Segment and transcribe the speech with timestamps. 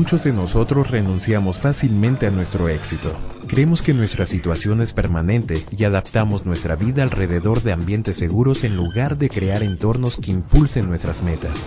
[0.00, 3.14] Muchos de nosotros renunciamos fácilmente a nuestro éxito.
[3.46, 8.78] Creemos que nuestra situación es permanente y adaptamos nuestra vida alrededor de ambientes seguros en
[8.78, 11.66] lugar de crear entornos que impulsen nuestras metas.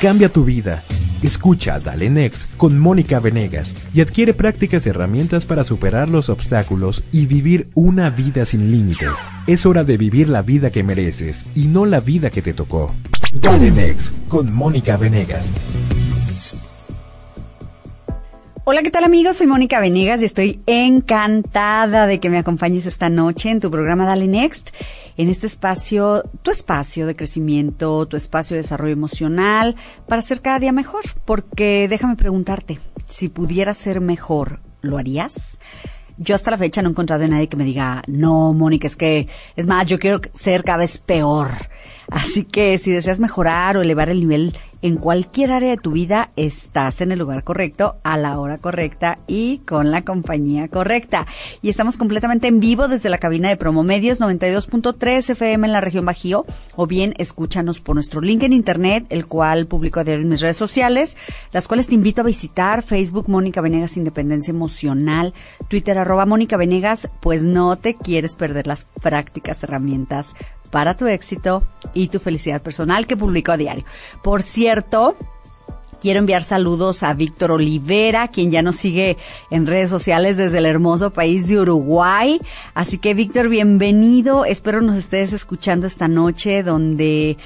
[0.00, 0.82] Cambia tu vida.
[1.22, 7.26] Escucha Dale Next con Mónica Venegas y adquiere prácticas herramientas para superar los obstáculos y
[7.26, 9.12] vivir una vida sin límites.
[9.46, 12.94] Es hora de vivir la vida que mereces y no la vida que te tocó.
[13.42, 15.52] Dale Next con Mónica Venegas.
[18.66, 19.36] Hola, ¿qué tal amigos?
[19.36, 24.06] Soy Mónica Venegas y estoy encantada de que me acompañes esta noche en tu programa
[24.06, 24.70] Dale Next,
[25.18, 29.76] en este espacio, tu espacio de crecimiento, tu espacio de desarrollo emocional,
[30.08, 31.04] para ser cada día mejor.
[31.26, 35.58] Porque déjame preguntarte, si pudieras ser mejor, ¿lo harías?
[36.16, 38.96] Yo hasta la fecha no he encontrado a nadie que me diga, no, Mónica, es
[38.96, 41.50] que, es más, yo quiero ser cada vez peor.
[42.10, 46.30] Así que si deseas mejorar o elevar el nivel en cualquier área de tu vida,
[46.36, 51.26] estás en el lugar correcto, a la hora correcta y con la compañía correcta.
[51.62, 56.04] Y estamos completamente en vivo desde la cabina de Promomedios 92.3 FM en la región
[56.04, 56.44] Bajío,
[56.76, 60.42] o bien escúchanos por nuestro link en internet, el cual publico a diario en mis
[60.42, 61.16] redes sociales,
[61.50, 65.32] las cuales te invito a visitar, Facebook Mónica Venegas Independencia Emocional,
[65.68, 70.34] Twitter arroba Mónica Venegas, pues no te quieres perder las prácticas herramientas
[70.74, 71.62] para tu éxito
[71.94, 73.84] y tu felicidad personal que publico a diario.
[74.24, 75.14] Por cierto,
[76.02, 79.16] Quiero enviar saludos a Víctor Olivera, quien ya nos sigue
[79.50, 82.38] en redes sociales desde el hermoso país de Uruguay.
[82.74, 84.44] Así que Víctor, bienvenido.
[84.44, 87.38] Espero nos estés escuchando esta noche donde,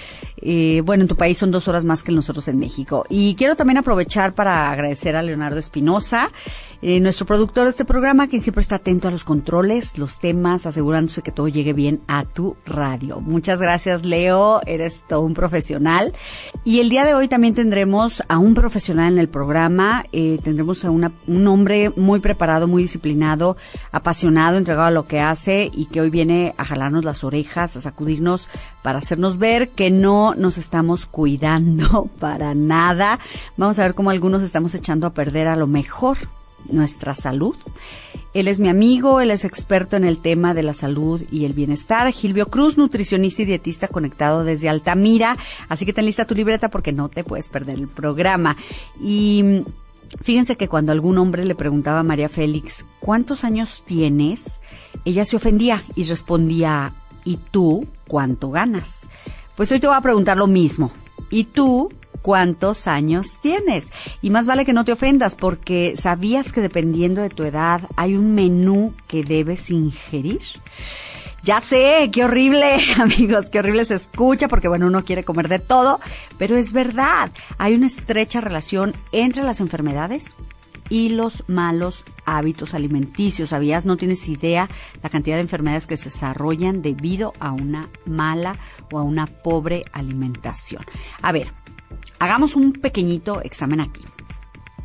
[0.42, 3.06] eh, bueno, en tu país son dos horas más que nosotros en México.
[3.08, 6.32] Y quiero también aprovechar para agradecer a Leonardo Espinosa
[6.80, 10.64] eh, nuestro productor de este programa, quien siempre está atento a los controles, los temas,
[10.64, 13.20] asegurándose que todo llegue bien a tu radio.
[13.20, 14.60] Muchas gracias, Leo.
[14.64, 16.14] Eres todo un profesional.
[16.64, 20.04] Y el día de hoy también tendremos a un profesional en el programa.
[20.12, 23.56] Eh, tendremos a un hombre muy preparado, muy disciplinado,
[23.90, 27.80] apasionado, entregado a lo que hace y que hoy viene a jalarnos las orejas, a
[27.80, 28.48] sacudirnos
[28.82, 33.18] para hacernos ver que no nos estamos cuidando para nada.
[33.56, 36.18] Vamos a ver cómo algunos estamos echando a perder a lo mejor
[36.68, 37.56] nuestra salud.
[38.34, 41.54] Él es mi amigo, él es experto en el tema de la salud y el
[41.54, 42.12] bienestar.
[42.12, 45.36] Gilvio Cruz, nutricionista y dietista conectado desde Altamira.
[45.68, 48.56] Así que ten lista tu libreta porque no te puedes perder el programa.
[49.02, 49.64] Y
[50.22, 54.60] fíjense que cuando algún hombre le preguntaba a María Félix, ¿cuántos años tienes?
[55.04, 56.92] Ella se ofendía y respondía,
[57.24, 59.08] ¿y tú cuánto ganas?
[59.56, 60.92] Pues hoy te voy a preguntar lo mismo.
[61.30, 61.90] ¿Y tú
[62.28, 63.86] cuántos años tienes.
[64.20, 68.16] Y más vale que no te ofendas porque sabías que dependiendo de tu edad hay
[68.16, 70.42] un menú que debes ingerir.
[71.42, 75.58] Ya sé, qué horrible, amigos, qué horrible se escucha porque bueno, uno quiere comer de
[75.58, 76.00] todo,
[76.36, 80.36] pero es verdad, hay una estrecha relación entre las enfermedades
[80.90, 83.50] y los malos hábitos alimenticios.
[83.50, 83.86] ¿Sabías?
[83.86, 84.68] No tienes idea
[85.02, 88.58] la cantidad de enfermedades que se desarrollan debido a una mala
[88.90, 90.84] o a una pobre alimentación.
[91.22, 91.52] A ver,
[92.18, 94.02] Hagamos un pequeñito examen aquí.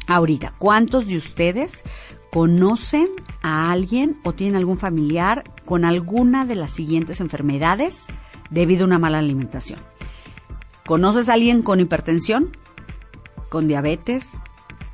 [0.08, 1.84] Ahorita, ¿cuántos de ustedes
[2.32, 3.08] conocen
[3.42, 8.06] a alguien o tienen algún familiar con alguna de las siguientes enfermedades
[8.50, 9.80] debido a una mala alimentación?
[10.86, 12.56] ¿Conoces a alguien con hipertensión?
[13.50, 14.30] ¿Con diabetes?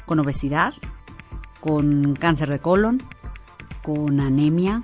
[0.05, 0.73] ¿Con obesidad?
[1.59, 3.01] ¿Con cáncer de colon?
[3.81, 4.83] ¿Con anemia?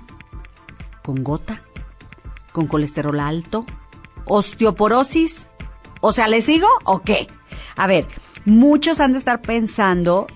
[1.04, 1.62] ¿Con gota?
[2.52, 3.64] ¿Con colesterol alto?
[4.24, 5.48] ¿Osteoporosis?
[6.08, 7.26] O sea, ¿le sigo o qué?
[7.74, 8.06] A ver,
[8.44, 10.28] muchos han de estar pensando,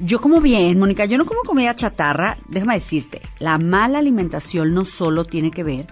[0.00, 4.84] yo como bien, Mónica, yo no como comida chatarra, déjame decirte, la mala alimentación no
[4.84, 5.86] solo tiene que ver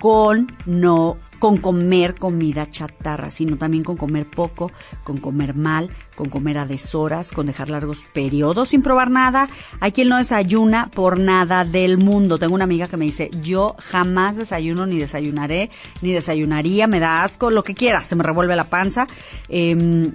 [0.00, 4.72] con no con comer comida chatarra, sino también con comer poco,
[5.04, 5.88] con comer mal,
[6.18, 9.48] con comer a deshoras, con dejar largos periodos sin probar nada.
[9.78, 12.40] Hay quien no desayuna por nada del mundo.
[12.40, 15.70] Tengo una amiga que me dice, yo jamás desayuno ni desayunaré,
[16.02, 19.06] ni desayunaría, me da asco, lo que quieras, se me revuelve la panza.
[19.48, 20.12] Em,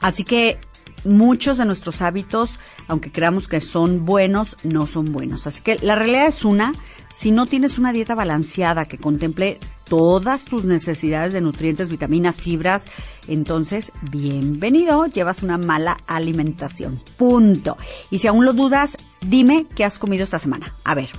[0.00, 0.56] así que
[1.04, 2.58] muchos de nuestros hábitos,
[2.88, 5.46] aunque creamos que son buenos, no son buenos.
[5.46, 6.72] Así que la realidad es una,
[7.16, 12.86] Si no tienes una dieta balanceada que contemple todas tus necesidades de nutrientes, vitaminas, fibras,
[13.28, 16.98] entonces, bienvenido, llevas una mala alimentación.
[17.16, 17.78] Punto.
[18.10, 20.72] Y si aún lo dudas, dime qué has comido esta semana.
[20.84, 21.10] A ver,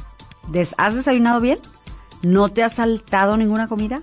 [0.78, 1.60] ¿has desayunado bien?
[2.22, 4.02] ¿No te has saltado ninguna comida?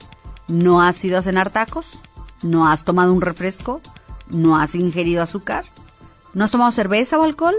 [0.48, 1.98] ¿No has ido a cenar tacos?
[2.42, 3.82] ¿No has tomado un refresco?
[4.30, 5.66] ¿No has ingerido azúcar?
[6.32, 7.54] ¿No has tomado cerveza o alcohol?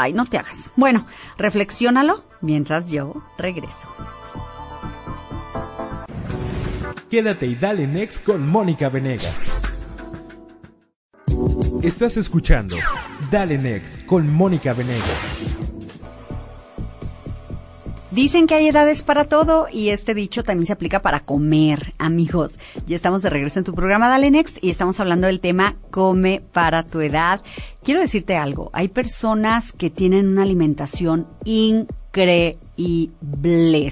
[0.00, 0.70] Ay, no te hagas.
[0.76, 1.06] Bueno,
[1.38, 3.88] reflexiónalo mientras yo regreso.
[7.10, 9.34] Quédate y dale next con Mónica Venegas.
[11.82, 12.76] Estás escuchando
[13.30, 15.47] Dale Next con Mónica Venegas.
[18.20, 22.58] Dicen que hay edades para todo y este dicho también se aplica para comer, amigos.
[22.84, 26.42] Ya estamos de regreso en tu programa Dale Next y estamos hablando del tema Come
[26.52, 27.40] para tu edad.
[27.84, 32.58] Quiero decirte algo, hay personas que tienen una alimentación increíble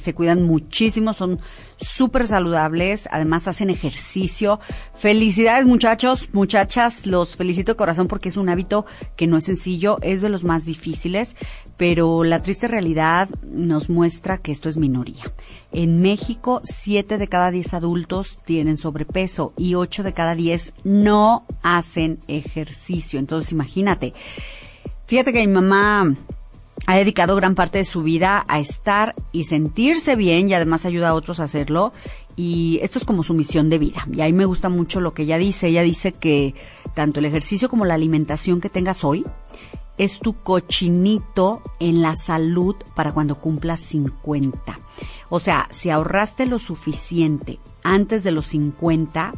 [0.01, 1.39] se cuidan muchísimo, son
[1.79, 4.61] súper saludables, además hacen ejercicio.
[4.95, 8.87] Felicidades muchachos, muchachas, los felicito de corazón porque es un hábito
[9.17, 11.37] que no es sencillo, es de los más difíciles,
[11.77, 15.33] pero la triste realidad nos muestra que esto es minoría.
[15.73, 21.45] En México, 7 de cada 10 adultos tienen sobrepeso y 8 de cada 10 no
[21.63, 23.19] hacen ejercicio.
[23.19, 24.15] Entonces, imagínate.
[25.07, 26.17] Fíjate que mi mamá
[26.87, 31.11] ha dedicado gran parte de su vida a estar y sentirse bien y además ayuda
[31.11, 31.93] a otros a hacerlo.
[32.37, 34.07] Y esto es como su misión de vida.
[34.13, 35.69] Y ahí me gusta mucho lo que ella dice.
[35.69, 36.55] Ella dice que
[36.95, 39.25] tanto el ejercicio como la alimentación que tengas hoy
[39.99, 44.79] es tu cochinito en la salud para cuando cumplas 50.
[45.29, 49.33] O sea, si ahorraste lo suficiente antes de los 50,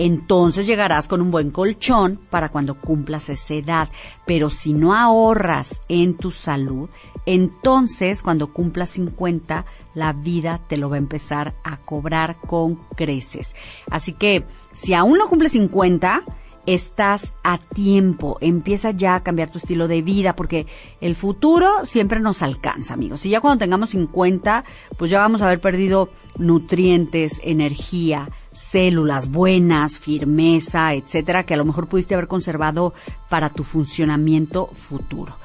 [0.00, 3.88] entonces llegarás con un buen colchón para cuando cumplas esa edad.
[4.24, 6.88] Pero si no ahorras en tu salud,
[7.26, 13.54] entonces cuando cumplas 50, la vida te lo va a empezar a cobrar con creces.
[13.90, 14.42] Así que
[14.80, 16.22] si aún no cumples 50,
[16.64, 18.38] estás a tiempo.
[18.40, 20.66] Empieza ya a cambiar tu estilo de vida porque
[21.02, 23.26] el futuro siempre nos alcanza, amigos.
[23.26, 24.64] Y ya cuando tengamos 50,
[24.96, 26.08] pues ya vamos a haber perdido
[26.38, 32.94] nutrientes, energía, células buenas, firmeza, etcétera, que a lo mejor pudiste haber conservado
[33.28, 35.36] para tu funcionamiento futuro.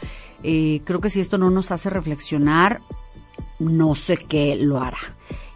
[0.44, 2.80] Eh, creo que si esto no nos hace reflexionar,
[3.60, 5.00] no sé qué lo hará.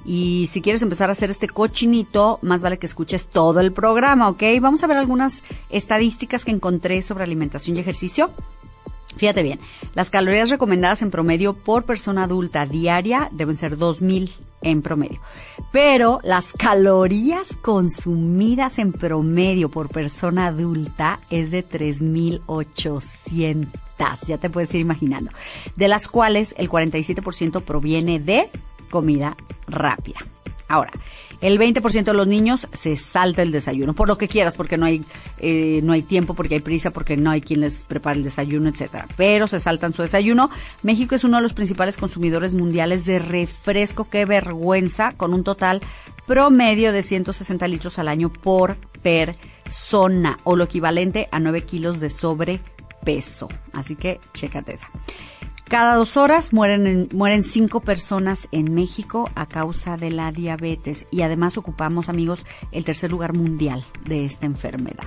[0.06, 4.30] Y si quieres empezar a hacer este cochinito, más vale que escuches todo el programa,
[4.30, 4.44] ¿ok?
[4.62, 8.30] Vamos a ver algunas estadísticas que encontré sobre alimentación y ejercicio.
[9.18, 9.60] Fíjate bien,
[9.96, 15.20] las calorías recomendadas en promedio por persona adulta diaria deben ser 2000 en promedio.
[15.72, 23.70] Pero las calorías consumidas en promedio por persona adulta es de 3800.
[24.26, 25.32] Ya te puedes ir imaginando.
[25.76, 28.50] De las cuales el 47% proviene de
[28.90, 29.38] comida
[29.68, 30.20] rápida.
[30.68, 30.92] Ahora,
[31.42, 34.86] el 20% de los niños se salta el desayuno, por lo que quieras, porque no
[34.86, 35.06] hay,
[35.38, 38.70] eh, no hay tiempo, porque hay prisa, porque no hay quien les prepare el desayuno,
[38.70, 39.08] etcétera.
[39.16, 40.50] Pero se saltan su desayuno.
[40.84, 44.10] México es uno de los principales consumidores mundiales de refresco.
[44.10, 45.82] Qué vergüenza, con un total
[46.28, 52.10] promedio de 160 litros al año por persona, o lo equivalente a 9 kilos de
[52.10, 53.48] sobrepeso.
[53.72, 54.90] Así que, chécate esa.
[55.70, 61.22] Cada dos horas mueren, mueren cinco personas en México a causa de la diabetes y
[61.22, 65.06] además ocupamos, amigos, el tercer lugar mundial de esta enfermedad.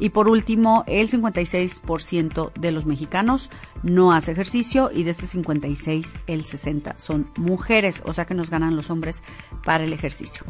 [0.00, 3.50] Y por último, el 56% de los mexicanos
[3.84, 8.50] no hace ejercicio y de este 56, el 60 son mujeres, o sea que nos
[8.50, 9.22] ganan los hombres
[9.64, 10.44] para el ejercicio.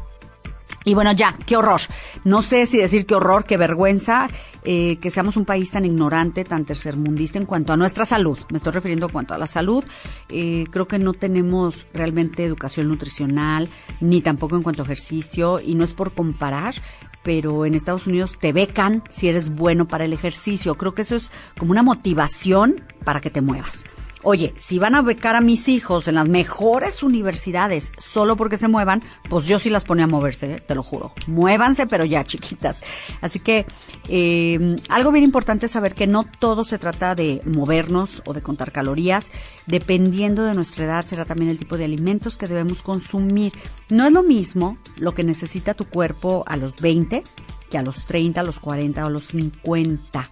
[0.91, 1.83] Y bueno, ya, qué horror.
[2.25, 4.29] No sé si decir qué horror, qué vergüenza
[4.65, 8.37] eh, que seamos un país tan ignorante, tan tercermundista en cuanto a nuestra salud.
[8.51, 9.85] Me estoy refiriendo en cuanto a la salud.
[10.29, 13.69] Eh, creo que no tenemos realmente educación nutricional,
[14.01, 16.75] ni tampoco en cuanto a ejercicio, y no es por comparar,
[17.23, 20.75] pero en Estados Unidos te becan si eres bueno para el ejercicio.
[20.75, 23.85] Creo que eso es como una motivación para que te muevas.
[24.23, 28.69] Oye, si van a becar a mis hijos en las mejores universidades solo porque se
[28.69, 30.61] muevan, pues yo sí las ponía a moverse, ¿eh?
[30.61, 31.13] te lo juro.
[31.27, 32.81] Muévanse, pero ya chiquitas.
[33.21, 33.65] Así que
[34.09, 38.43] eh, algo bien importante es saber que no todo se trata de movernos o de
[38.43, 39.33] contar calorías.
[39.67, 43.53] Dependiendo de nuestra edad será también el tipo de alimentos que debemos consumir.
[43.89, 47.23] No es lo mismo lo que necesita tu cuerpo a los 20
[47.71, 50.29] que a los 30, a los 40 o a los 50.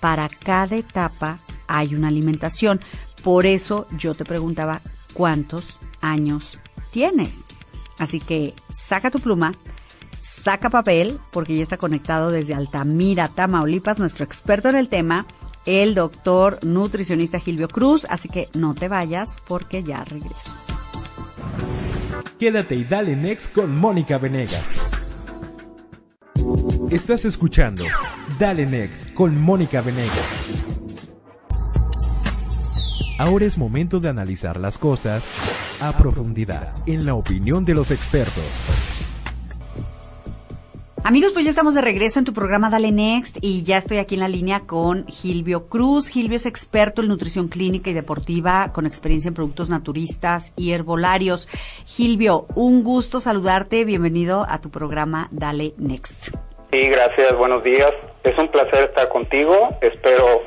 [0.00, 2.80] Para cada etapa hay una alimentación.
[3.22, 4.80] Por eso yo te preguntaba
[5.14, 6.58] cuántos años
[6.92, 7.44] tienes.
[7.98, 9.52] Así que saca tu pluma,
[10.22, 15.26] saca papel, porque ya está conectado desde Altamira, Tamaulipas, nuestro experto en el tema,
[15.66, 18.06] el doctor nutricionista Gilvio Cruz.
[18.08, 20.54] Así que no te vayas porque ya regreso.
[22.38, 24.64] Quédate y dale next con Mónica Venegas.
[26.90, 27.84] Estás escuchando
[28.38, 30.59] Dale Next con Mónica Venegas.
[33.20, 35.22] Ahora es momento de analizar las cosas
[35.82, 38.58] a profundidad, en la opinión de los expertos.
[41.04, 44.14] Amigos, pues ya estamos de regreso en tu programa Dale Next y ya estoy aquí
[44.14, 46.08] en la línea con Gilvio Cruz.
[46.08, 51.46] Gilvio es experto en nutrición clínica y deportiva con experiencia en productos naturistas y herbolarios.
[51.84, 53.84] Gilvio, un gusto saludarte.
[53.84, 56.34] Bienvenido a tu programa Dale Next.
[56.70, 57.36] Sí, gracias.
[57.36, 57.92] Buenos días.
[58.24, 59.68] Es un placer estar contigo.
[59.82, 60.40] Espero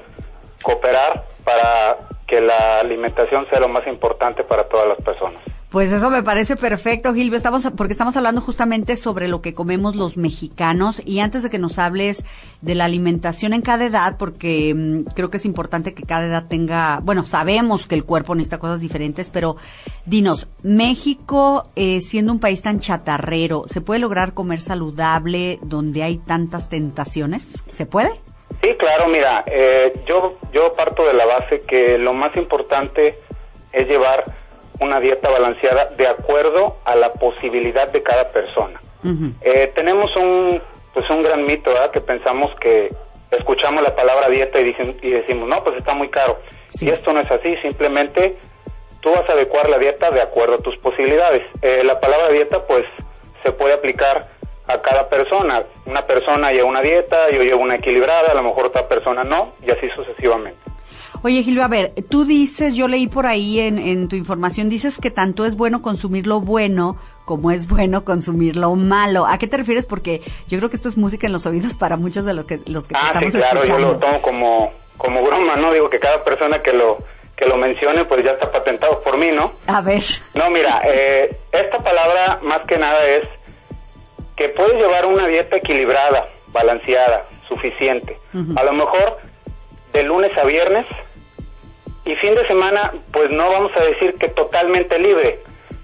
[0.64, 5.40] cooperar para que la alimentación sea lo más importante para todas las personas.
[5.70, 7.38] Pues eso me parece perfecto, Gilbert.
[7.38, 11.04] Estamos, porque estamos hablando justamente sobre lo que comemos los mexicanos.
[11.06, 12.26] Y antes de que nos hables
[12.62, 16.46] de la alimentación en cada edad, porque mm, creo que es importante que cada edad
[16.48, 19.58] tenga, bueno, sabemos que el cuerpo necesita cosas diferentes, pero
[20.06, 26.18] dinos, México, eh, siendo un país tan chatarrero, ¿se puede lograr comer saludable donde hay
[26.18, 27.64] tantas tentaciones?
[27.70, 28.10] ¿Se puede?
[28.62, 33.18] Sí, claro, mira, eh, yo, yo parto de la base que lo más importante
[33.72, 34.24] es llevar
[34.80, 38.80] una dieta balanceada de acuerdo a la posibilidad de cada persona.
[39.42, 40.62] Eh, tenemos un,
[40.94, 41.92] pues un gran mito, ¿verdad?
[41.92, 42.90] Que pensamos que
[43.32, 46.40] escuchamos la palabra dieta y, y decimos, no, pues está muy caro.
[46.80, 48.36] Y esto no es así, simplemente
[49.02, 51.44] tú vas a adecuar la dieta de acuerdo a tus posibilidades.
[51.62, 52.86] Eh, la palabra dieta, pues,
[53.44, 54.28] se puede aplicar
[54.68, 55.62] a cada persona.
[55.86, 59.52] Una persona lleva una dieta, yo llevo una equilibrada, a lo mejor otra persona no,
[59.66, 60.60] y así sucesivamente.
[61.22, 64.98] Oye, Gilio, a ver, tú dices, yo leí por ahí en, en tu información, dices
[64.98, 69.26] que tanto es bueno consumir lo bueno como es bueno consumir lo malo.
[69.26, 69.86] ¿A qué te refieres?
[69.86, 72.60] Porque yo creo que esto es música en los oídos para muchos de los que,
[72.68, 75.72] los que ah, sí, claro, yo lo tomo como, como broma, ¿no?
[75.72, 76.98] Digo que cada persona que lo
[77.36, 79.54] que lo mencione, pues ya está patentado por mí, ¿no?
[79.66, 80.04] A ver.
[80.36, 83.28] No, mira, eh, esta palabra más que nada es
[84.36, 88.18] que puedes llevar una dieta equilibrada, balanceada, suficiente.
[88.56, 89.18] A lo mejor
[89.92, 90.86] de lunes a viernes
[92.06, 95.40] y fin de semana, pues no vamos a decir que totalmente libre,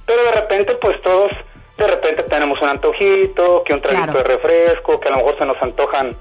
[0.06, 1.32] pero de repente, pues todos,
[1.77, 5.46] de repente tenemos un antojito, que un traguito de refresco, que a lo mejor se
[5.46, 6.15] nos antojan,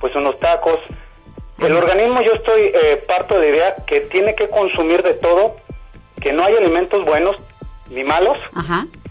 [0.00, 0.80] pues unos tacos.
[1.58, 5.56] El organismo, yo estoy eh, parto de idea que tiene que consumir de todo,
[6.20, 7.36] que no hay alimentos buenos
[7.90, 8.38] ni malos,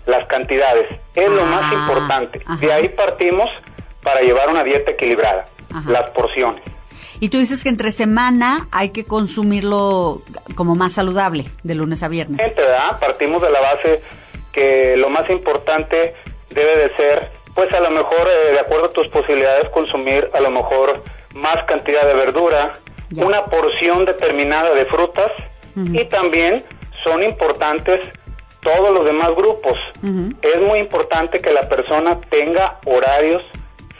[0.05, 2.41] las cantidades, es lo más ah, importante.
[2.59, 3.49] De ahí partimos
[4.01, 5.47] para llevar una dieta equilibrada,
[5.87, 6.61] las porciones.
[7.19, 10.21] Y tú dices que entre semana hay que consumirlo
[10.55, 12.55] como más saludable, de lunes a viernes.
[12.55, 12.99] ¿verdad?
[12.99, 14.01] Partimos de la base
[14.51, 16.13] que lo más importante
[16.49, 20.39] debe de ser, pues a lo mejor, eh, de acuerdo a tus posibilidades, consumir a
[20.41, 21.01] lo mejor
[21.33, 22.77] más cantidad de verdura,
[23.15, 25.31] una porción determinada de frutas
[25.75, 26.63] y también
[27.03, 27.99] son importantes
[28.63, 29.77] todos los demás grupos.
[30.41, 33.43] Es muy importante que la persona tenga horarios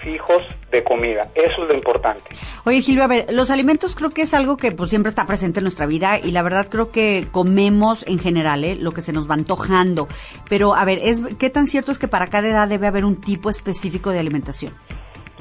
[0.04, 1.30] fijos de comida.
[1.34, 2.36] Eso es lo importante.
[2.66, 5.60] Oye, Gilio, a ver, los alimentos creo que es algo que pues siempre está presente
[5.60, 8.76] en nuestra vida y la verdad creo que comemos en general, ¿eh?
[8.76, 10.08] lo que se nos va antojando.
[10.50, 13.20] Pero, a ver, es, ¿qué tan cierto es que para cada edad debe haber un
[13.20, 14.74] tipo específico de alimentación?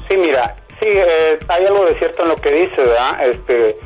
[0.09, 3.27] Sí, mira, sí, eh, hay algo de cierto en lo que dice, ¿verdad?
[3.27, 3.77] Este,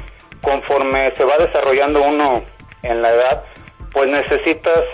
[0.43, 2.43] conforme se va desarrollando uno
[2.83, 3.45] en la edad,
[3.93, 4.85] pues necesitas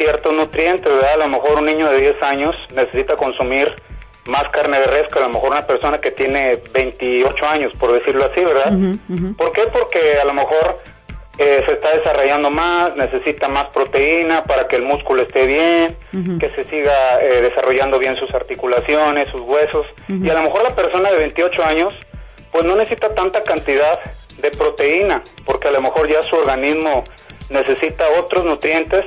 [0.00, 1.12] ciertos nutrientes, ¿verdad?
[1.12, 3.70] A lo mejor un niño de 10 años necesita consumir
[4.24, 7.92] más carne de res que a lo mejor una persona que tiene 28 años, por
[7.92, 8.72] decirlo así, ¿verdad?
[9.36, 9.64] ¿Por qué?
[9.70, 10.78] Porque a lo mejor
[11.36, 15.96] eh, se está desarrollando más, necesita más proteína para que el músculo esté bien,
[16.38, 19.86] que se siga eh, desarrollando bien sus articulaciones, sus huesos.
[20.08, 21.92] Y a lo mejor la persona de 28 años,
[22.52, 24.00] pues no necesita tanta cantidad
[24.40, 27.04] de proteína, porque a lo mejor ya su organismo
[27.50, 29.04] necesita otros nutrientes,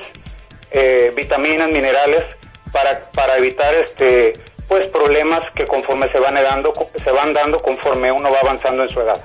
[0.73, 2.23] eh, vitaminas, minerales,
[2.71, 4.33] para, para evitar este
[4.67, 8.89] pues problemas que conforme se van dando se van dando conforme uno va avanzando en
[8.89, 9.21] su edad.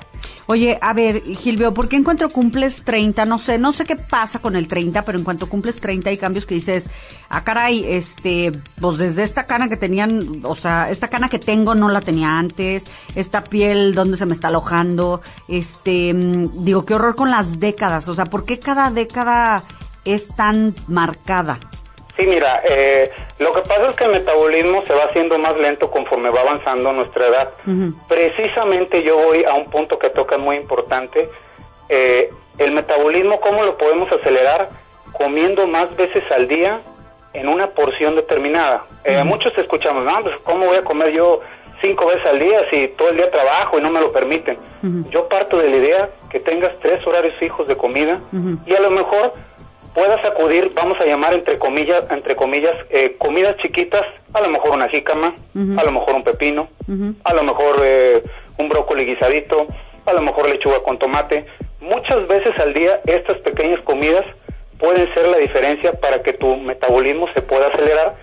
[0.51, 3.97] Oye, a ver, Gilvio, ¿por qué en cuanto cumples 30, no sé, no sé qué
[3.97, 6.89] pasa con el 30, pero en cuanto cumples 30 hay cambios que dices,
[7.29, 11.75] ah, caray, este, pues desde esta cana que tenían, o sea, esta cana que tengo
[11.75, 15.21] no la tenía antes, esta piel, ¿dónde se me está alojando?
[15.49, 19.65] Este, mm, digo, qué horror con las décadas, o sea, ¿por qué cada década
[20.05, 21.59] es tan marcada?
[22.19, 25.89] Sí, mira, eh, lo que pasa es que el metabolismo se va haciendo más lento
[25.89, 27.49] conforme va avanzando nuestra edad.
[28.09, 31.29] Precisamente yo voy a un punto que toca muy importante.
[31.89, 32.29] Eh,
[32.59, 34.69] el metabolismo, ¿cómo lo podemos acelerar?
[35.13, 36.81] Comiendo más veces al día
[37.35, 38.83] en una porción determinada.
[39.05, 41.41] Eh, muchos escuchamos, pues ¿cómo voy a comer yo
[41.81, 44.59] cinco veces al día si todo el día trabajo y no me lo permiten?
[45.11, 48.19] Yo parto de la idea que tengas tres horarios fijos de comida
[48.67, 49.35] y a lo mejor
[49.99, 54.71] puedas acudir, vamos a llamar entre comillas, entre comillas, eh, comidas chiquitas, a lo mejor
[54.71, 55.35] una jícama,
[55.77, 56.69] a lo mejor un pepino,
[57.25, 58.23] a lo mejor eh,
[58.59, 59.67] un brócoli guisadito,
[60.07, 61.47] a lo mejor lechuga con tomate.
[61.81, 64.25] Muchas veces al día estas pequeñas comidas
[64.79, 68.15] pueden ser la diferencia para que tu metabolismo se pueda acelerar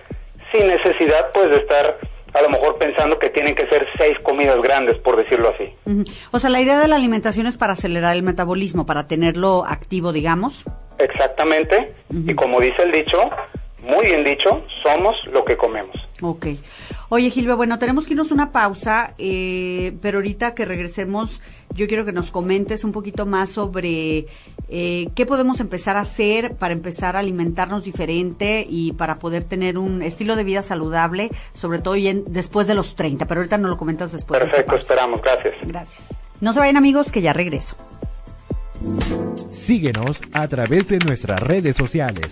[0.52, 1.98] sin necesidad pues de estar
[2.36, 5.72] a lo mejor pensando que tienen que ser seis comidas grandes, por decirlo así.
[6.32, 10.12] O sea, la idea de la alimentación es para acelerar el metabolismo, para tenerlo activo,
[10.12, 10.64] digamos.
[10.98, 11.94] Exactamente.
[12.10, 13.30] Y como dice el dicho,
[13.86, 15.96] muy bien dicho, somos lo que comemos.
[16.20, 16.46] Ok.
[17.08, 21.40] Oye, Gilbert, bueno, tenemos que irnos una pausa, eh, pero ahorita que regresemos,
[21.74, 24.26] yo quiero que nos comentes un poquito más sobre
[24.68, 29.78] eh, qué podemos empezar a hacer para empezar a alimentarnos diferente y para poder tener
[29.78, 31.94] un estilo de vida saludable, sobre todo
[32.26, 34.40] después de los 30, pero ahorita nos lo comentas después.
[34.40, 35.54] Perfecto, esperamos, gracias.
[35.62, 36.14] Gracias.
[36.40, 37.76] No se vayan amigos, que ya regreso.
[39.50, 42.28] Síguenos a través de nuestras redes sociales.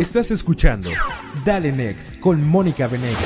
[0.00, 0.88] Estás escuchando
[1.44, 3.20] Dale Next con Mónica Venegas.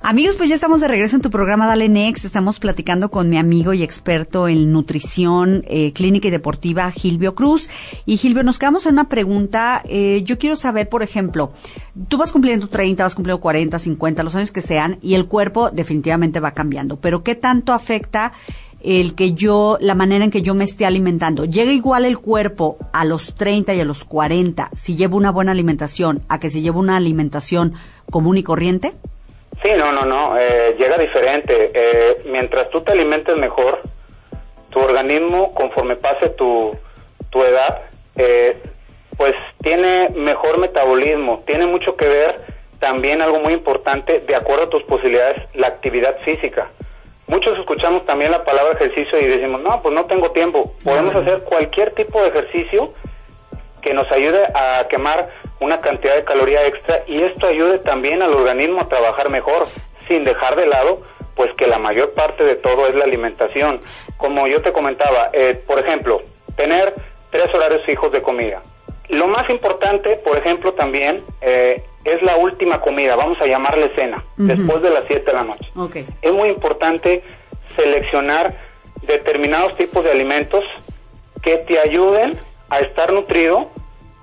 [0.00, 2.24] Amigos, pues ya estamos de regreso en tu programa Dale Next.
[2.24, 7.68] Estamos platicando con mi amigo y experto en nutrición eh, clínica y deportiva, Gilvio Cruz.
[8.04, 9.82] Y Gilvio, nos quedamos en una pregunta.
[9.88, 11.52] Eh, yo quiero saber, por ejemplo,
[12.06, 15.72] tú vas cumpliendo 30, vas cumpliendo 40, 50, los años que sean, y el cuerpo
[15.72, 17.00] definitivamente va cambiando.
[17.00, 18.32] Pero ¿qué tanto afecta
[18.82, 21.44] el que yo, la manera en que yo me esté alimentando.
[21.44, 25.52] ¿Llega igual el cuerpo a los 30 y a los 40 si llevo una buena
[25.52, 27.74] alimentación a que si llevo una alimentación
[28.10, 28.92] común y corriente?
[29.62, 31.70] Sí, no, no, no, eh, llega diferente.
[31.74, 33.80] Eh, mientras tú te alimentes mejor,
[34.70, 36.76] tu organismo, conforme pase tu,
[37.30, 37.80] tu edad,
[38.16, 38.60] eh,
[39.16, 41.42] pues tiene mejor metabolismo.
[41.46, 42.40] Tiene mucho que ver
[42.78, 46.68] también algo muy importante, de acuerdo a tus posibilidades, la actividad física.
[47.28, 50.72] Muchos escuchamos también la palabra ejercicio y decimos, no, pues no tengo tiempo.
[50.84, 52.92] Podemos hacer cualquier tipo de ejercicio
[53.82, 55.28] que nos ayude a quemar
[55.60, 59.66] una cantidad de caloría extra y esto ayude también al organismo a trabajar mejor,
[60.06, 61.02] sin dejar de lado
[61.34, 63.80] pues que la mayor parte de todo es la alimentación.
[64.16, 66.22] Como yo te comentaba, eh, por ejemplo,
[66.56, 66.94] tener
[67.30, 68.62] tres horarios fijos de comida.
[69.08, 74.22] Lo más importante, por ejemplo, también eh, es la última comida, vamos a llamarle cena,
[74.36, 75.70] después de las 7 de la noche.
[76.22, 77.22] Es muy importante
[77.74, 78.54] seleccionar
[79.02, 80.64] determinados tipos de alimentos
[81.42, 82.38] que te ayuden
[82.70, 83.68] a estar nutrido,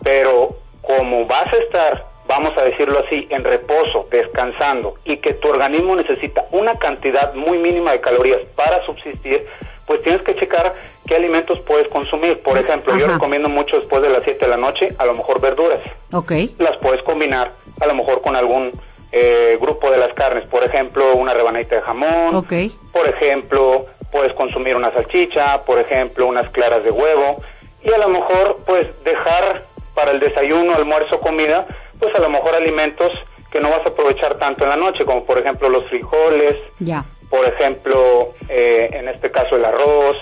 [0.04, 5.50] pero como vas a estar, vamos a decirlo así, en reposo, descansando, y que tu
[5.50, 9.46] organismo necesita una cantidad muy mínima de calorías para subsistir,
[9.86, 10.74] pues tienes que checar
[11.08, 12.42] qué alimentos puedes consumir.
[12.42, 15.42] Por ejemplo, yo recomiendo mucho después de las 7 de la noche, a lo mejor
[15.42, 15.80] verduras.
[16.12, 16.56] Okay.
[16.60, 18.72] Las puedes combinar a lo mejor con algún
[19.12, 22.36] eh, grupo de las carnes, por ejemplo, una rebanadita de jamón.
[22.36, 22.72] Okay.
[22.92, 27.42] Por ejemplo, puedes consumir una salchicha, por ejemplo, unas claras de huevo.
[27.84, 29.64] Y a lo mejor, pues, dejar
[29.94, 31.66] para el desayuno, almuerzo, comida,
[32.00, 33.12] pues a lo mejor alimentos
[33.52, 37.06] que no vas a aprovechar tanto en la noche, como por ejemplo los frijoles, ya.
[37.30, 40.18] por ejemplo, eh, en este caso el arroz,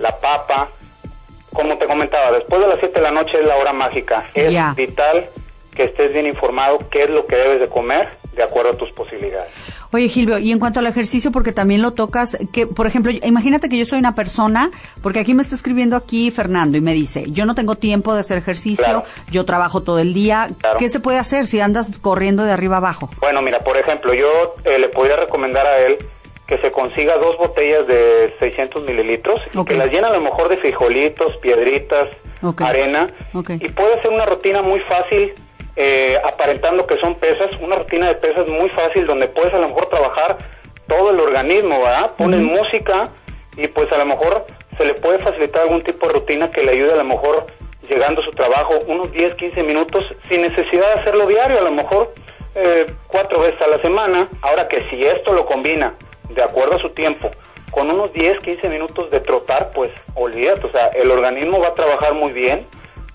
[0.00, 0.68] la papa.
[1.52, 4.28] Como te comentaba, después de las 7 de la noche es la hora mágica.
[4.34, 5.28] Es vital
[5.74, 8.90] que estés bien informado qué es lo que debes de comer de acuerdo a tus
[8.92, 9.50] posibilidades.
[9.92, 13.68] Oye, Gilbio, y en cuanto al ejercicio, porque también lo tocas, que, por ejemplo, imagínate
[13.68, 14.70] que yo soy una persona,
[15.02, 18.20] porque aquí me está escribiendo aquí Fernando y me dice, yo no tengo tiempo de
[18.20, 22.52] hacer ejercicio, yo trabajo todo el día, ¿qué se puede hacer si andas corriendo de
[22.52, 23.10] arriba abajo?
[23.20, 25.98] Bueno, mira, por ejemplo, yo eh, le podría recomendar a él
[26.50, 30.48] que se consiga dos botellas de 600 mililitros y que las llena a lo mejor
[30.48, 32.08] de frijolitos, piedritas,
[32.58, 35.32] arena, y puede hacer una rutina muy fácil
[35.76, 39.68] eh, aparentando que son pesas, una rutina de pesas muy fácil donde puedes a lo
[39.68, 40.38] mejor trabajar
[40.88, 42.10] todo el organismo, ¿verdad?
[42.18, 43.10] Pones música
[43.56, 44.44] y pues a lo mejor
[44.76, 47.46] se le puede facilitar algún tipo de rutina que le ayude a lo mejor
[47.88, 51.70] llegando a su trabajo unos 10, 15 minutos sin necesidad de hacerlo diario, a lo
[51.70, 52.12] mejor
[52.56, 54.26] eh, cuatro veces a la semana.
[54.42, 55.94] Ahora que si esto lo combina
[56.34, 57.30] de acuerdo a su tiempo
[57.70, 61.74] con unos 10, 15 minutos de trotar, pues olvídate, o sea, el organismo va a
[61.74, 62.66] trabajar muy bien,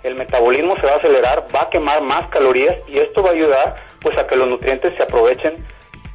[0.03, 3.33] el metabolismo se va a acelerar, va a quemar más calorías y esto va a
[3.33, 5.55] ayudar pues a que los nutrientes se aprovechen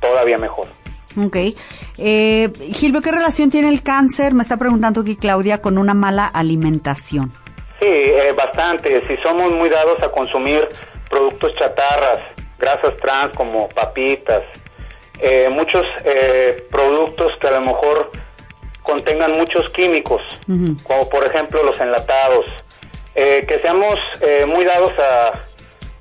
[0.01, 0.69] todavía mejor.
[1.21, 1.37] Ok.
[1.99, 4.33] Eh, Gilbert, ¿qué relación tiene el cáncer?
[4.33, 7.33] Me está preguntando aquí Claudia, con una mala alimentación.
[7.81, 9.07] Sí, eh, bastante.
[9.09, 10.69] Si somos muy dados a consumir
[11.09, 12.21] productos chatarras,
[12.59, 14.45] grasas trans como papitas,
[15.21, 18.11] eh, muchos eh, productos que a lo mejor
[18.83, 20.23] contengan muchos químicos,
[20.85, 22.47] como por ejemplo los enlatados,
[23.15, 25.33] eh, que seamos eh, muy dados a,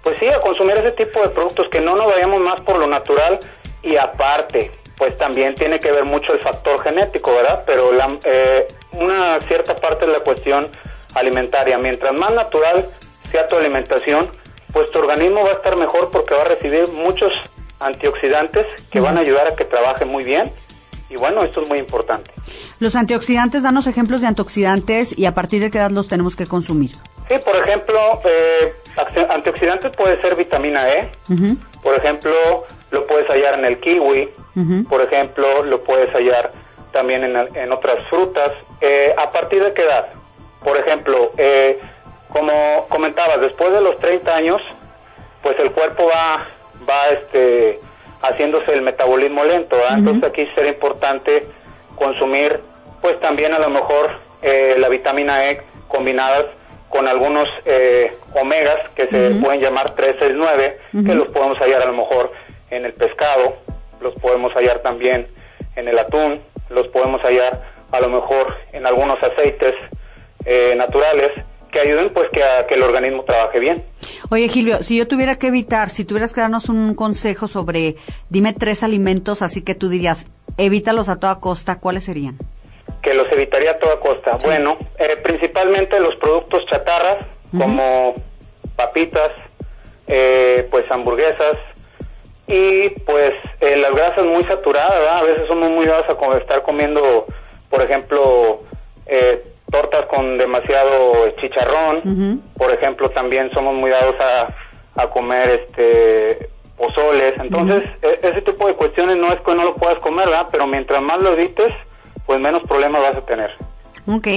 [0.04, 2.88] pues sí, a consumir ese tipo de productos, que no nos vayamos más por lo
[2.88, 3.40] natural
[3.82, 7.64] y aparte, pues también tiene que ver mucho el factor genético, ¿verdad?
[7.66, 10.68] Pero la, eh, una cierta parte de la cuestión
[11.16, 12.86] alimentaria, mientras más natural
[13.32, 14.30] sea tu alimentación,
[14.72, 17.34] pues tu organismo va a estar mejor porque va a recibir muchos
[17.80, 20.52] antioxidantes que van a ayudar a que trabaje muy bien.
[21.10, 22.32] Y bueno, esto es muy importante.
[22.80, 26.46] Los antioxidantes, danos ejemplos de antioxidantes y a partir de qué edad los tenemos que
[26.46, 26.92] consumir.
[27.28, 28.74] Sí, por ejemplo, eh,
[29.30, 31.10] antioxidantes puede ser vitamina E.
[31.84, 32.34] Por ejemplo,
[32.92, 34.30] lo puedes hallar en el kiwi.
[34.90, 36.52] Por ejemplo, lo puedes hallar
[36.92, 38.52] también en, otras frutas.
[38.82, 40.08] Eh, ¿A partir de qué edad?
[40.64, 41.80] Por ejemplo, eh,
[42.30, 44.62] como comentabas, después de los 30 años,
[45.42, 46.46] pues el cuerpo va,
[46.90, 47.80] va este,
[48.22, 49.78] haciéndose el metabolismo lento.
[49.90, 51.46] Entonces aquí sería importante
[51.96, 52.60] consumir,
[53.02, 54.10] pues también a lo mejor
[54.42, 56.46] eh, la vitamina E combinadas
[56.90, 61.94] con algunos eh, omegas que se pueden llamar 369, que los podemos hallar a lo
[61.94, 62.32] mejor
[62.72, 63.58] en el pescado,
[64.02, 65.28] los podemos hallar también
[65.76, 69.76] en el atún, los podemos hallar a lo mejor en algunos aceites
[70.46, 71.32] eh, naturales
[71.72, 73.84] que ayuden pues que, a, que el organismo trabaje bien.
[74.30, 77.96] Oye Gilio, si yo tuviera que evitar, si tuvieras que darnos un consejo sobre,
[78.30, 80.26] dime tres alimentos, así que tú dirías,
[80.58, 82.38] evítalos a toda costa, ¿cuáles serían?
[83.02, 84.38] Que los evitaría a toda costa.
[84.44, 87.26] Bueno, eh, principalmente los productos chatarras,
[87.58, 88.14] como
[88.76, 89.32] papitas,
[90.08, 91.58] eh, pues hamburguesas,
[92.48, 97.28] y pues eh, las grasas muy saturadas, A veces somos muy dados a estar comiendo,
[97.70, 98.64] por ejemplo,
[99.06, 107.34] eh, tortas con demasiado chicharrón, por ejemplo, también somos muy dados a, comer este pozoles,
[107.40, 110.48] entonces e, ese tipo de cuestiones no es que no lo puedas comer, ¿verdad?
[110.52, 111.74] Pero mientras más lo evites,
[112.26, 113.52] pues menos problemas vas a tener.
[114.10, 114.28] Ok.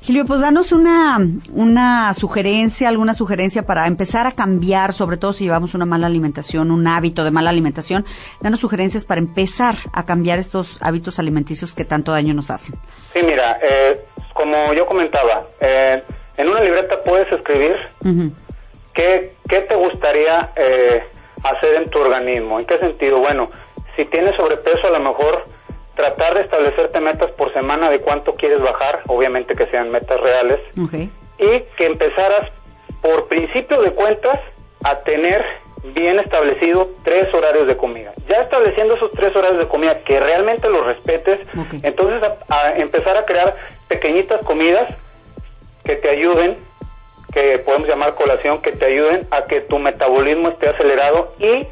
[0.00, 1.18] Gilio, pues danos una,
[1.52, 6.70] una sugerencia, alguna sugerencia para empezar a cambiar, sobre todo si llevamos una mala alimentación,
[6.72, 8.04] un hábito de mala alimentación.
[8.40, 12.74] Danos sugerencias para empezar a cambiar estos hábitos alimenticios que tanto daño nos hacen.
[13.12, 14.00] Sí, mira, eh,
[14.34, 16.02] como yo comentaba, eh,
[16.36, 17.76] en una libreta puedes escribir
[18.94, 21.04] qué, qué, te gustaría eh,
[21.42, 22.58] hacer en tu organismo.
[22.58, 23.18] ¿En qué sentido?
[23.18, 23.50] Bueno,
[23.96, 25.44] si tienes sobrepeso, a lo mejor
[25.94, 30.60] tratar de establecerte metas por semana de cuánto quieres bajar, obviamente que sean metas reales,
[31.38, 32.50] y que empezaras
[33.02, 34.40] por principio de cuentas
[34.84, 35.44] a tener
[35.94, 38.12] bien establecido tres horarios de comida.
[38.28, 41.40] Ya estableciendo esos tres horarios de comida, que realmente los respetes,
[41.82, 43.56] entonces a, empezar a crear
[43.90, 44.88] pequeñitas comidas
[45.84, 46.56] que te ayuden,
[47.34, 51.66] que podemos llamar colación, que te ayuden a que tu metabolismo esté acelerado y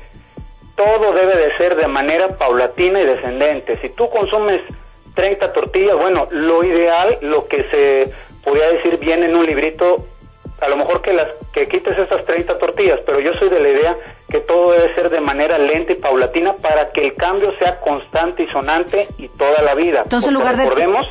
[0.76, 3.78] todo debe de ser de manera paulatina y descendente.
[3.80, 4.62] Si tú consumes
[5.14, 10.04] 30 tortillas, bueno, lo ideal, lo que se podría decir bien en un librito,
[10.60, 13.68] a lo mejor que las que quites esas 30 tortillas, pero yo soy de la
[13.68, 13.96] idea
[14.28, 18.42] que todo debe ser de manera lenta y paulatina para que el cambio sea constante
[18.42, 20.02] y sonante y toda la vida.
[20.02, 21.06] Entonces, en lugar recordemos,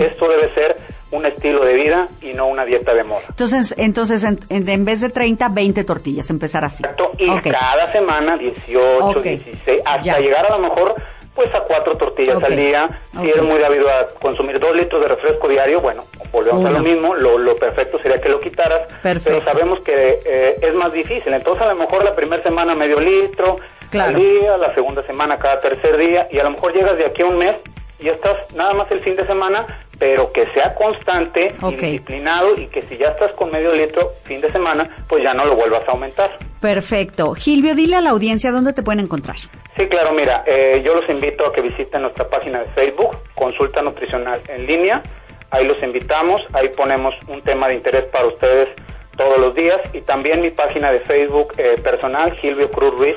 [0.00, 0.76] esto debe ser
[1.10, 3.22] un estilo de vida y no una dieta de moda.
[3.28, 6.82] Entonces, entonces en, en, vez de 30, 20 tortillas, empezar así.
[6.82, 10.94] Exacto, y cada semana 18, 16, hasta llegar a lo mejor
[11.34, 12.88] pues a cuatro tortillas al día.
[13.12, 16.80] Si eres muy dávido a consumir dos litros de refresco diario, bueno, volvemos a lo
[16.80, 21.32] mismo, lo, lo, perfecto sería que lo quitaras, pero sabemos que eh, es más difícil.
[21.32, 23.58] Entonces a lo mejor la primera semana medio litro
[23.92, 27.22] al día, la segunda semana cada tercer día, y a lo mejor llegas de aquí
[27.22, 27.56] a un mes
[28.00, 29.66] y estás nada más el fin de semana
[30.02, 34.40] pero que sea constante y disciplinado y que si ya estás con medio litro fin
[34.40, 36.28] de semana, pues ya no lo vuelvas a aumentar.
[36.60, 37.34] Perfecto.
[37.34, 39.36] Gilvio, dile a la audiencia dónde te pueden encontrar.
[39.76, 43.80] Sí, claro, mira, eh, yo los invito a que visiten nuestra página de Facebook, Consulta
[43.80, 45.04] Nutricional en línea.
[45.52, 48.70] Ahí los invitamos, ahí ponemos un tema de interés para ustedes
[49.16, 53.16] todos los días y también mi página de Facebook eh, personal, Gilvio Cruz Ruiz,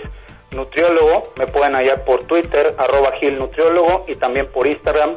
[0.52, 1.34] nutriólogo.
[1.38, 5.16] Me pueden hallar por Twitter, arroba Gil Nutriólogo y también por Instagram,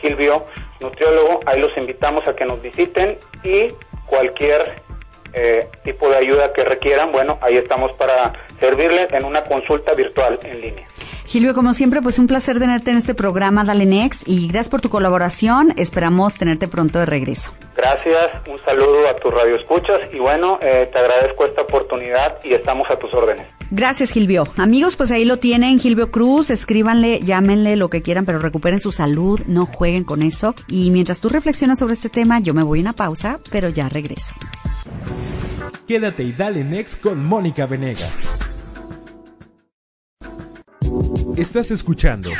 [0.00, 0.44] Gilvio
[0.80, 3.70] nutriólogo, ahí los invitamos a que nos visiten y
[4.06, 4.72] cualquier
[5.34, 10.38] eh, tipo de ayuda que requieran, bueno, ahí estamos para servirles en una consulta virtual
[10.42, 10.86] en línea.
[11.26, 14.80] Gilio, como siempre, pues un placer tenerte en este programa Dale Next y gracias por
[14.80, 15.72] tu colaboración.
[15.76, 17.52] Esperamos tenerte pronto de regreso.
[17.76, 22.54] Gracias, un saludo a tu radio escuchas y bueno, eh, te agradezco esta oportunidad y
[22.54, 23.46] estamos a tus órdenes.
[23.70, 24.46] Gracias, Gilvio.
[24.56, 28.92] Amigos, pues ahí lo tienen, Gilvio Cruz, escríbanle, llámenle lo que quieran, pero recuperen su
[28.92, 30.54] salud, no jueguen con eso.
[30.68, 33.88] Y mientras tú reflexionas sobre este tema, yo me voy a una pausa, pero ya
[33.88, 34.34] regreso.
[35.86, 38.12] Quédate y dale next con Mónica Venegas.
[41.36, 42.30] Estás escuchando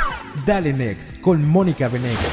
[0.45, 2.31] Dale Next con Mónica Venegas.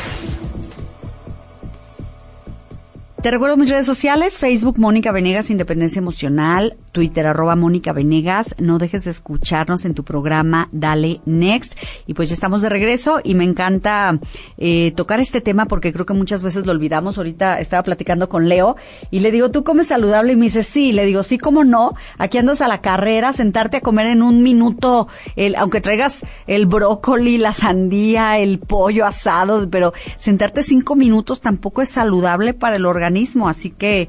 [3.20, 8.54] Te recuerdo mis redes sociales, Facebook Mónica Venegas Independencia Emocional, Twitter, arroba Mónica Venegas.
[8.58, 11.74] No dejes de escucharnos en tu programa Dale Next.
[12.06, 14.18] Y pues ya estamos de regreso y me encanta
[14.58, 17.18] eh, tocar este tema porque creo que muchas veces lo olvidamos.
[17.18, 18.76] Ahorita estaba platicando con Leo
[19.10, 20.34] y le digo, ¿tú comes saludable?
[20.34, 20.92] Y me dice, sí.
[20.92, 21.92] Le digo, sí, ¿cómo no?
[22.18, 26.66] Aquí andas a la carrera, sentarte a comer en un minuto, el, aunque traigas el
[26.66, 32.86] brócoli, la sandía, el pollo asado, pero sentarte cinco minutos tampoco es saludable para el
[32.86, 33.48] organismo.
[33.48, 34.08] Así que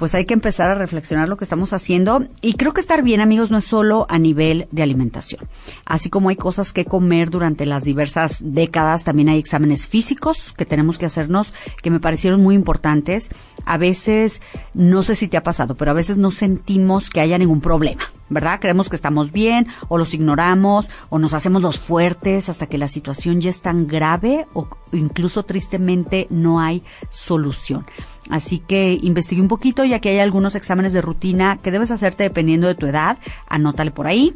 [0.00, 2.24] pues hay que empezar a reflexionar lo que estamos haciendo.
[2.40, 5.46] Y creo que estar bien, amigos, no es solo a nivel de alimentación.
[5.84, 10.64] Así como hay cosas que comer durante las diversas décadas, también hay exámenes físicos que
[10.64, 13.28] tenemos que hacernos que me parecieron muy importantes.
[13.66, 14.40] A veces,
[14.72, 18.04] no sé si te ha pasado, pero a veces no sentimos que haya ningún problema.
[18.30, 18.60] ¿Verdad?
[18.60, 22.88] Creemos que estamos bien o los ignoramos o nos hacemos los fuertes hasta que la
[22.88, 27.84] situación ya es tan grave o incluso tristemente no hay solución.
[28.30, 32.22] Así que investigue un poquito ya que hay algunos exámenes de rutina que debes hacerte
[32.22, 33.18] dependiendo de tu edad.
[33.48, 34.34] Anótale por ahí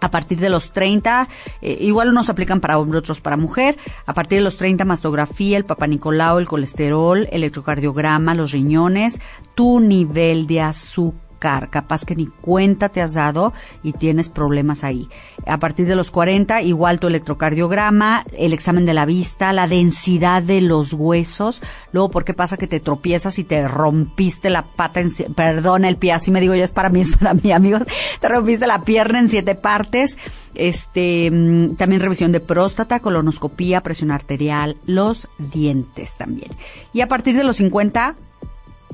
[0.00, 1.28] a partir de los 30,
[1.62, 5.56] eh, igual unos aplican para hombre, otros para mujer, a partir de los 30 mastografía,
[5.56, 9.20] el papanicolao, el colesterol, electrocardiograma, los riñones,
[9.54, 13.52] tu nivel de azúcar capaz que ni cuenta te has dado
[13.82, 15.08] y tienes problemas ahí.
[15.46, 20.42] A partir de los 40, igual tu electrocardiograma, el examen de la vista, la densidad
[20.42, 21.60] de los huesos,
[21.92, 25.96] luego por qué pasa que te tropiezas y te rompiste la pata en, perdón, el
[25.96, 27.82] pie, así me digo yo, es para mí, es para mí, amigos,
[28.20, 30.16] te rompiste la pierna en siete partes,
[30.54, 36.52] este, mm, también revisión de próstata, colonoscopía, presión arterial, los dientes también.
[36.94, 38.14] Y a partir de los 50,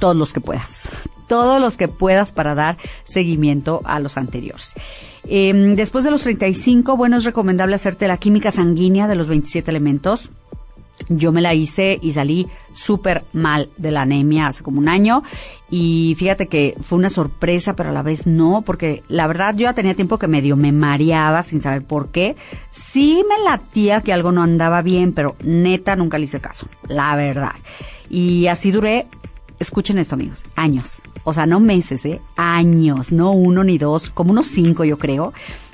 [0.00, 0.88] todos los que puedas
[1.30, 4.74] todos los que puedas para dar seguimiento a los anteriores.
[5.28, 9.70] Em, después de los 35, bueno, es recomendable hacerte la química sanguínea de los 27
[9.70, 10.28] elementos.
[11.08, 15.22] Yo me la hice y salí súper mal de la anemia hace como un año.
[15.70, 19.62] Y fíjate que fue una sorpresa, pero a la vez no, porque la verdad yo
[19.62, 22.34] ya tenía tiempo que medio me mareaba sin saber por qué.
[22.72, 27.14] Sí me latía que algo no andaba bien, pero neta nunca le hice caso, la
[27.14, 27.54] verdad.
[28.10, 29.06] Y así duré,
[29.60, 32.20] escuchen esto amigos, años o sea, no meses, ¿eh?
[32.36, 35.32] Años, no uno ni dos, como unos cinco yo creo.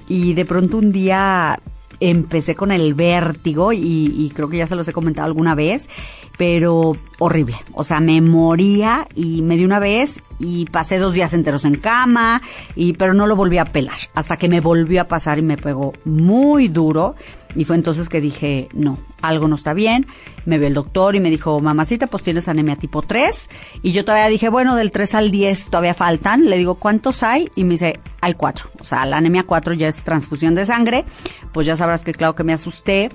[0.09, 1.61] Y de pronto un día
[2.01, 5.89] empecé con el vértigo y, y, creo que ya se los he comentado alguna vez,
[6.37, 7.57] pero horrible.
[7.73, 11.77] O sea, me moría y me di una vez y pasé dos días enteros en
[11.77, 12.43] cama,
[12.75, 15.57] y, pero no lo volví a pelar hasta que me volvió a pasar y me
[15.57, 17.15] pegó muy duro.
[17.55, 20.07] Y fue entonces que dije, no, algo no está bien.
[20.45, 23.49] Me vio el doctor y me dijo, mamacita, pues tienes anemia tipo 3.
[23.83, 26.51] Y yo todavía dije, bueno, del 3 al 10 todavía faltan.
[26.51, 27.49] Le digo, ¿cuántos hay?
[27.57, 28.71] Y me dice, hay 4.
[28.79, 31.07] O sea, la anemia 4 ya es transfusión de sangre.
[31.53, 33.11] Pues ya sabrás que claro que me asusté.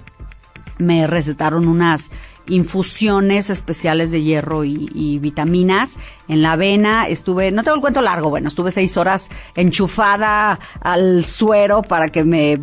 [0.79, 2.09] Me recetaron unas
[2.47, 7.07] infusiones especiales de hierro y, vitaminas en la avena.
[7.07, 12.23] Estuve, no tengo el cuento largo, bueno, estuve seis horas enchufada al suero para que
[12.23, 12.59] me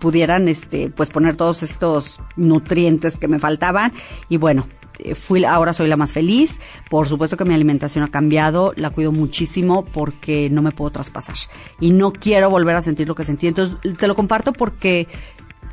[0.00, 3.92] pudieran, este, pues poner todos estos nutrientes que me faltaban.
[4.28, 4.66] Y bueno,
[4.98, 6.60] eh, fui, ahora soy la más feliz.
[6.90, 11.36] Por supuesto que mi alimentación ha cambiado, la cuido muchísimo porque no me puedo traspasar.
[11.80, 13.46] Y no quiero volver a sentir lo que sentí.
[13.46, 15.08] Entonces, te lo comparto porque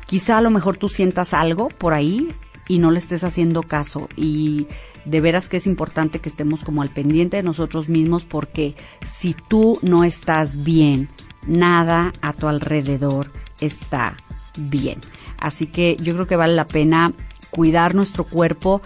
[0.06, 2.34] quizá a lo mejor tú sientas algo por ahí
[2.68, 4.08] y no le estés haciendo caso.
[4.16, 4.66] Y
[5.04, 9.34] de veras que es importante que estemos como al pendiente de nosotros mismos porque si
[9.48, 11.08] tú no estás bien,
[11.46, 14.16] nada a tu alrededor está
[14.58, 15.00] bien.
[15.38, 17.12] Así que yo creo que vale la pena
[17.50, 18.80] cuidar nuestro cuerpo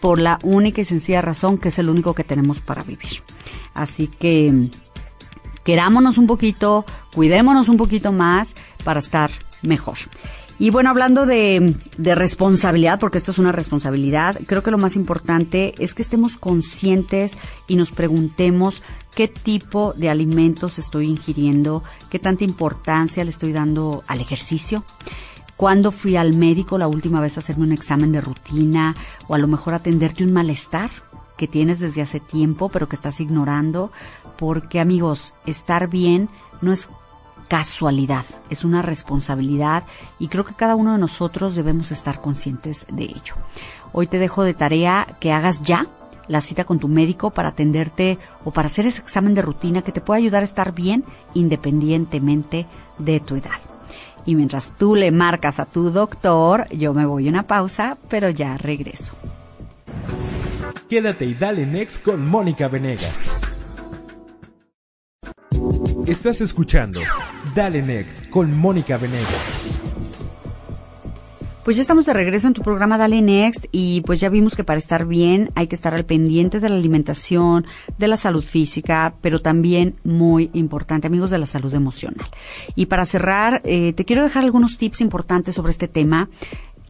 [0.00, 3.22] por la única y sencilla razón que es el único que tenemos para vivir.
[3.74, 4.70] Así que
[5.62, 9.30] querámonos un poquito, cuidémonos un poquito más para estar
[9.62, 9.98] mejor.
[10.60, 14.94] Y bueno, hablando de, de, responsabilidad, porque esto es una responsabilidad, creo que lo más
[14.94, 18.82] importante es que estemos conscientes y nos preguntemos
[19.14, 24.84] qué tipo de alimentos estoy ingiriendo, qué tanta importancia le estoy dando al ejercicio.
[25.56, 28.94] Cuando fui al médico la última vez a hacerme un examen de rutina
[29.28, 30.90] o a lo mejor atenderte un malestar
[31.38, 33.92] que tienes desde hace tiempo pero que estás ignorando,
[34.38, 36.28] porque amigos, estar bien
[36.60, 36.90] no es
[37.50, 39.82] casualidad, es una responsabilidad
[40.20, 43.34] y creo que cada uno de nosotros debemos estar conscientes de ello.
[43.92, 45.88] Hoy te dejo de tarea que hagas ya
[46.28, 49.90] la cita con tu médico para atenderte o para hacer ese examen de rutina que
[49.90, 51.02] te pueda ayudar a estar bien
[51.34, 52.66] independientemente
[52.98, 53.58] de tu edad.
[54.24, 58.30] Y mientras tú le marcas a tu doctor, yo me voy a una pausa, pero
[58.30, 59.14] ya regreso.
[60.88, 63.12] Quédate y dale next con Mónica Venegas.
[66.06, 67.00] Estás escuchando
[67.54, 69.80] Dale Next con Mónica Venegas.
[71.64, 74.64] Pues ya estamos de regreso en tu programa Dale Next y pues ya vimos que
[74.64, 77.66] para estar bien hay que estar al pendiente de la alimentación,
[77.98, 82.26] de la salud física, pero también muy importante, amigos, de la salud emocional.
[82.76, 86.28] Y para cerrar, eh, te quiero dejar algunos tips importantes sobre este tema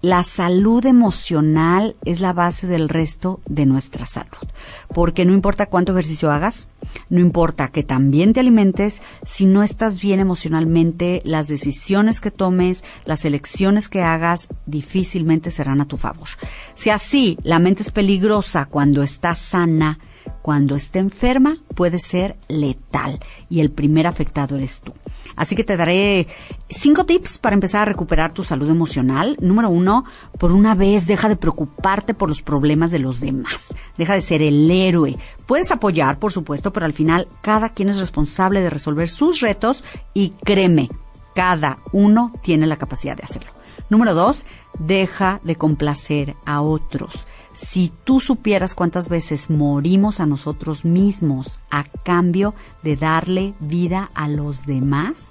[0.03, 4.49] la salud emocional es la base del resto de nuestra salud.
[4.95, 6.69] Porque no importa cuánto ejercicio hagas,
[7.11, 12.83] no importa que también te alimentes, si no estás bien emocionalmente, las decisiones que tomes,
[13.05, 16.29] las elecciones que hagas, difícilmente serán a tu favor.
[16.75, 19.99] Si así la mente es peligrosa cuando está sana,
[20.43, 24.93] cuando esté enferma puede ser letal y el primer afectado eres tú.
[25.37, 26.27] Así que te daré
[26.69, 29.37] cinco tips para empezar a recuperar tu salud emocional.
[29.41, 30.05] Número uno,
[30.39, 33.75] por una vez deja de preocuparte por los problemas de los demás.
[33.97, 35.17] Deja de ser el héroe.
[35.47, 39.85] Puedes apoyar, por supuesto, pero al final cada quien es responsable de resolver sus retos
[40.15, 40.89] y créeme,
[41.35, 43.51] cada uno tiene la capacidad de hacerlo.
[43.89, 44.47] Número dos,
[44.79, 47.27] deja de complacer a otros.
[47.55, 54.29] Si tú supieras cuántas veces morimos a nosotros mismos a cambio de darle vida a
[54.29, 55.25] los demás,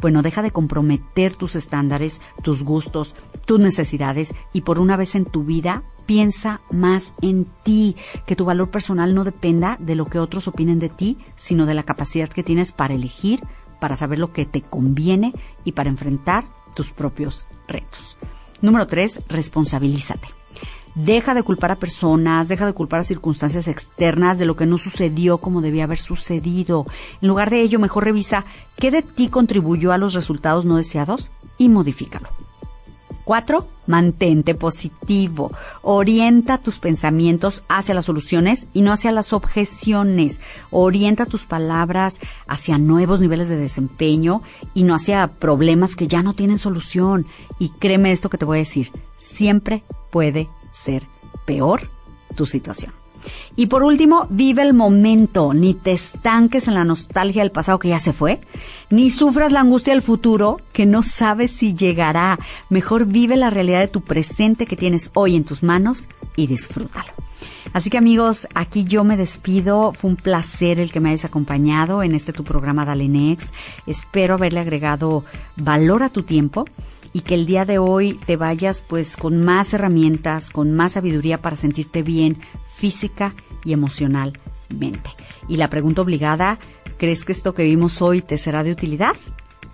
[0.00, 3.14] bueno, deja de comprometer tus estándares, tus gustos,
[3.46, 8.44] tus necesidades y por una vez en tu vida piensa más en ti, que tu
[8.44, 12.28] valor personal no dependa de lo que otros opinen de ti, sino de la capacidad
[12.28, 13.40] que tienes para elegir,
[13.78, 15.32] para saber lo que te conviene
[15.64, 18.16] y para enfrentar tus propios retos.
[18.60, 20.39] Número tres, responsabilízate.
[20.94, 24.76] Deja de culpar a personas, deja de culpar a circunstancias externas de lo que no
[24.76, 26.86] sucedió como debía haber sucedido.
[27.22, 28.44] En lugar de ello, mejor revisa
[28.76, 32.28] qué de ti contribuyó a los resultados no deseados y modifícalo.
[33.24, 35.52] Cuatro, mantente positivo.
[35.82, 40.40] Orienta tus pensamientos hacia las soluciones y no hacia las objeciones.
[40.70, 44.42] Orienta tus palabras hacia nuevos niveles de desempeño
[44.74, 47.24] y no hacia problemas que ya no tienen solución.
[47.60, 51.04] Y créeme esto que te voy a decir, siempre puede ser
[51.44, 51.88] peor
[52.36, 52.92] tu situación.
[53.56, 57.88] Y por último, vive el momento, ni te estanques en la nostalgia del pasado que
[57.88, 58.40] ya se fue,
[58.88, 62.38] ni sufras la angustia del futuro que no sabes si llegará.
[62.70, 67.12] Mejor vive la realidad de tu presente que tienes hoy en tus manos y disfrútalo.
[67.72, 69.92] Así que amigos, aquí yo me despido.
[69.92, 73.52] Fue un placer el que me hayas acompañado en este tu programa Dale Next.
[73.86, 75.24] Espero haberle agregado
[75.56, 76.64] valor a tu tiempo
[77.12, 81.38] y que el día de hoy te vayas pues con más herramientas, con más sabiduría
[81.38, 85.10] para sentirte bien física y emocionalmente.
[85.48, 86.58] Y la pregunta obligada,
[86.98, 89.16] ¿crees que esto que vimos hoy te será de utilidad?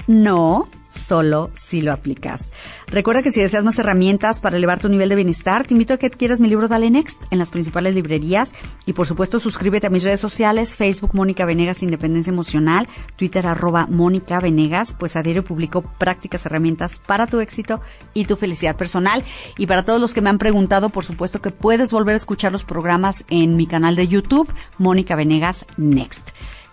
[0.07, 2.50] No, solo si lo aplicas.
[2.88, 5.96] Recuerda que si deseas más herramientas para elevar tu nivel de bienestar, te invito a
[5.96, 8.54] que adquieras mi libro Dale Next en las principales librerías
[8.87, 13.87] y por supuesto suscríbete a mis redes sociales, Facebook Mónica Venegas Independencia Emocional, Twitter arroba
[13.87, 17.80] Mónica Venegas, pues a diario publico prácticas, herramientas para tu éxito
[18.14, 19.24] y tu felicidad personal.
[19.59, 22.52] Y para todos los que me han preguntado, por supuesto que puedes volver a escuchar
[22.52, 26.30] los programas en mi canal de YouTube, Mónica Venegas Next.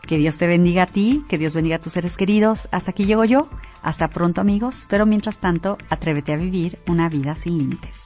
[0.07, 2.67] Que Dios te bendiga a ti, que Dios bendiga a tus seres queridos.
[2.71, 3.47] Hasta aquí llego yo.
[3.81, 8.05] Hasta pronto amigos, pero mientras tanto, atrévete a vivir una vida sin límites.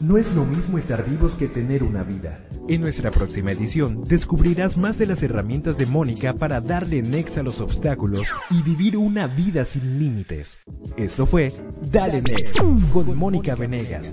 [0.00, 2.46] No es lo mismo estar vivos que tener una vida.
[2.68, 7.42] En nuestra próxima edición descubrirás más de las herramientas de Mónica para darle next a
[7.42, 10.58] los obstáculos y vivir una vida sin límites.
[10.96, 11.52] Esto fue
[11.90, 12.58] Dale Next
[12.92, 14.12] con Mónica Venegas.